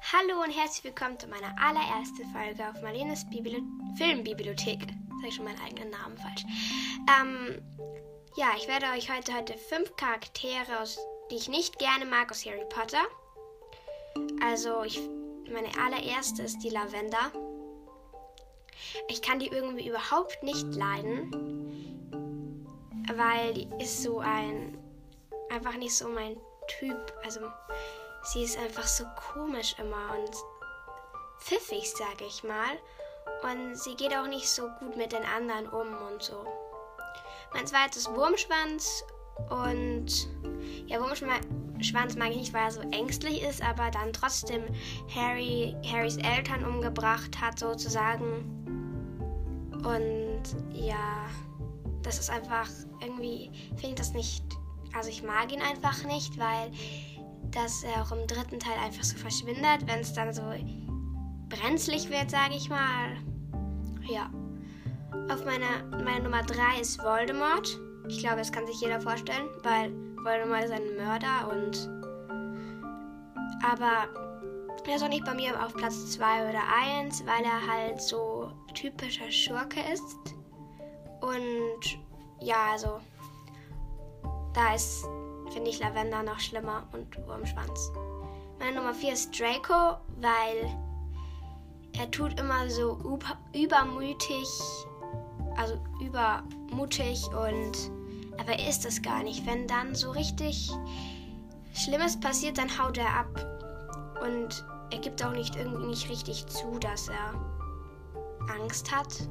[0.00, 3.62] Hallo und herzlich willkommen zu meiner allerersten Folge auf Marlenes Bibli
[3.96, 4.80] Filmbibliothek.
[5.20, 6.44] Sag ich schon meinen eigenen Namen falsch.
[7.20, 7.62] Ähm,
[8.36, 10.98] ja, ich werde euch heute, heute fünf Charaktere, aus,
[11.30, 13.02] die ich nicht gerne mag, aus Harry Potter.
[14.42, 15.00] Also, ich,
[15.50, 17.30] meine allererste ist die Lavender.
[19.08, 21.30] Ich kann die irgendwie überhaupt nicht leiden,
[23.14, 24.76] weil die ist so ein,
[25.50, 26.36] einfach nicht so mein
[26.78, 27.12] Typ.
[27.24, 27.40] Also,
[28.22, 30.30] sie ist einfach so komisch immer und
[31.38, 32.78] pfiffig, sage ich mal.
[33.42, 36.44] Und sie geht auch nicht so gut mit den anderen um und so.
[37.52, 39.04] Mein zweites Wurmschwanz
[39.50, 40.28] und
[40.86, 44.62] ja, Wurmschwanz mag ich nicht, weil er so ängstlich ist, aber dann trotzdem
[45.14, 48.58] Harry, Harrys Eltern umgebracht hat sozusagen.
[49.84, 50.42] Und
[50.72, 51.26] ja,
[52.02, 52.68] das ist einfach
[53.00, 54.44] irgendwie, finde ich das nicht,
[54.94, 56.70] also ich mag ihn einfach nicht, weil
[57.52, 60.42] dass er auch im dritten Teil einfach so verschwindet, wenn es dann so
[61.48, 63.16] brenzlig wird, sage ich mal.
[64.08, 64.30] Ja.
[65.30, 67.78] Auf meiner, meine Nummer 3 ist Voldemort.
[68.08, 69.92] Ich glaube, das kann sich jeder vorstellen, weil
[70.24, 71.88] Voldemort ist ein Mörder und.
[73.64, 74.08] Aber
[74.84, 76.62] er ist auch nicht bei mir auf Platz 2 oder
[76.98, 80.34] 1, weil er halt so typischer Schurke ist.
[81.20, 81.98] Und
[82.40, 83.00] ja, also.
[84.54, 85.06] Da ist
[85.52, 87.92] finde ich Lavender noch schlimmer und Wurmschwanz.
[88.58, 90.70] Meine Nummer 4 ist Draco, weil
[91.98, 92.98] er tut immer so
[93.52, 94.48] übermütig,
[95.56, 97.90] also übermutig und
[98.38, 99.46] aber er ist es gar nicht.
[99.46, 100.70] Wenn dann so richtig
[101.74, 106.78] Schlimmes passiert, dann haut er ab und er gibt auch nicht irgendwie nicht richtig zu,
[106.78, 107.34] dass er
[108.54, 109.28] Angst hat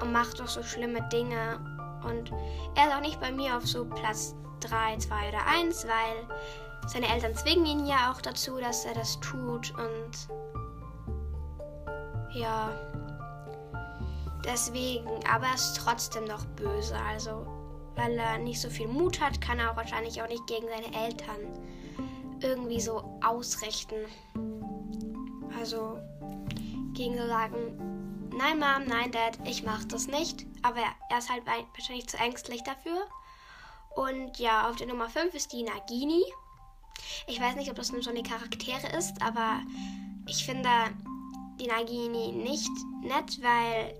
[0.00, 1.60] und macht doch so schlimme Dinge
[2.04, 2.32] und
[2.74, 6.38] er ist auch nicht bei mir auf so Platz 3, 2 oder 1, weil
[6.86, 10.28] seine Eltern zwingen ihn ja auch dazu, dass er das tut und
[12.34, 12.70] ja,
[14.44, 17.46] deswegen, aber er ist trotzdem noch böse, also
[17.94, 21.06] weil er nicht so viel Mut hat, kann er auch wahrscheinlich auch nicht gegen seine
[21.06, 21.40] Eltern
[22.40, 23.96] irgendwie so ausrichten.
[25.58, 25.98] Also
[26.94, 28.01] gegen so sagen,
[28.32, 32.62] nein Mom, nein Dad, ich mach das nicht, aber er ist halt wahrscheinlich zu ängstlich
[32.62, 33.06] dafür.
[33.94, 36.22] Und ja, auf der Nummer 5 ist die Nagini.
[37.26, 39.60] Ich weiß nicht, ob das nur so eine Charaktere ist, aber
[40.26, 40.68] ich finde
[41.60, 42.70] die Nagini nicht
[43.02, 43.94] nett, weil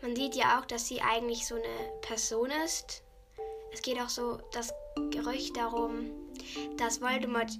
[0.00, 3.02] man sieht ja auch, dass sie eigentlich so eine Person ist.
[3.72, 4.72] Es geht auch so das
[5.10, 6.10] Gerücht darum,
[6.76, 7.50] dass Voldemort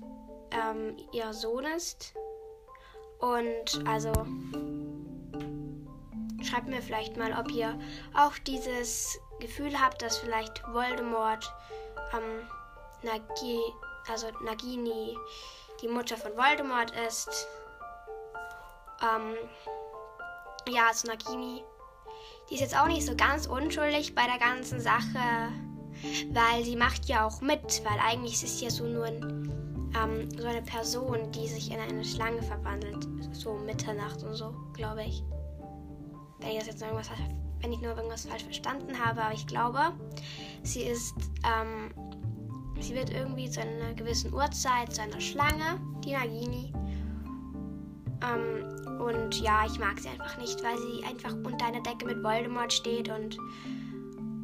[0.52, 2.14] ähm, ihr Sohn ist.
[3.18, 4.12] Und also
[6.48, 7.78] schreibt mir vielleicht mal, ob ihr
[8.14, 11.52] auch dieses Gefühl habt, dass vielleicht Voldemort
[12.12, 12.48] ähm,
[13.02, 13.60] Nagi,
[14.10, 15.16] also Nagini
[15.82, 17.46] die Mutter von Voldemort ist.
[19.02, 19.36] Ähm,
[20.68, 21.62] ja, also Nagini,
[22.50, 25.52] die ist jetzt auch nicht so ganz unschuldig bei der ganzen Sache,
[26.32, 30.28] weil sie macht ja auch mit, weil eigentlich ist es ja so nur ein, ähm,
[30.36, 35.22] so eine Person, die sich in eine Schlange verwandelt, so Mitternacht und so, glaube ich.
[36.40, 37.10] Wenn ich das jetzt irgendwas
[37.60, 39.92] wenn ich nur irgendwas falsch verstanden habe, aber ich glaube,
[40.62, 41.90] sie ist, ähm,
[42.80, 46.72] sie wird irgendwie zu einer gewissen Uhrzeit zu einer Schlange, die Nagini.
[48.22, 52.22] Ähm, und ja, ich mag sie einfach nicht, weil sie einfach unter einer Decke mit
[52.22, 53.38] Voldemort steht und,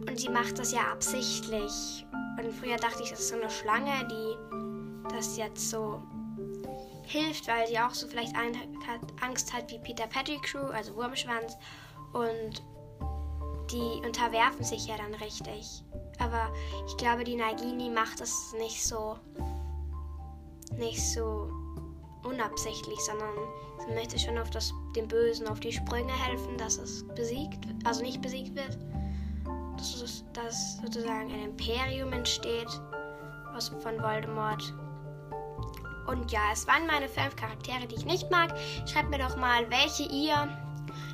[0.09, 2.07] und sie macht das ja absichtlich.
[2.39, 6.03] Und früher dachte ich, das ist so eine Schlange, die das jetzt so
[7.07, 8.35] hilft, weil sie auch so vielleicht
[9.21, 11.57] Angst hat wie Peter Pettigrew, also Wurmschwanz.
[12.13, 12.63] Und
[13.71, 15.83] die unterwerfen sich ja dann richtig.
[16.19, 16.53] Aber
[16.87, 19.19] ich glaube, die Nagini macht das nicht so,
[20.77, 21.51] nicht so
[22.23, 23.35] unabsichtlich, sondern
[23.87, 28.03] sie möchte schon auf das, dem Bösen, auf die Sprünge helfen, dass es besiegt, also
[28.03, 28.79] nicht besiegt wird.
[29.77, 32.69] Dass, dass sozusagen ein Imperium entsteht
[33.55, 34.75] aus, von Voldemort.
[36.07, 38.55] Und ja, es waren meine fünf Charaktere, die ich nicht mag.
[38.87, 40.49] Schreibt mir doch mal, welche ihr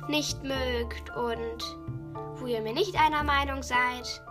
[0.07, 1.77] nicht mögt und
[2.35, 4.21] wo ihr mir nicht einer Meinung seid.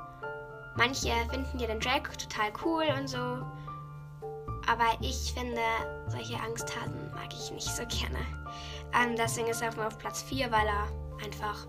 [0.76, 3.18] Manche finden ja den Draco total cool und so.
[4.66, 5.60] Aber ich finde,
[6.08, 8.18] solche Angsttaten mag ich nicht so gerne.
[8.94, 10.86] Ähm, deswegen ist er auf Platz 4, weil er
[11.24, 11.66] einfach,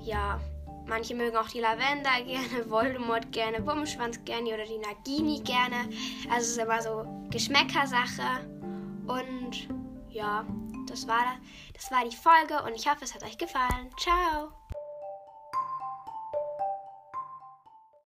[0.00, 0.40] ja,
[0.86, 5.88] manche mögen auch die Lavender gerne, Voldemort gerne, Wurmschwanz gerne oder die Nagini gerne.
[6.30, 8.46] Also es ist immer so Geschmäckersache.
[9.06, 9.68] Und
[10.10, 10.44] ja,
[10.86, 11.36] das war,
[11.74, 13.90] das war die Folge und ich hoffe, es hat euch gefallen.
[13.98, 14.59] Ciao!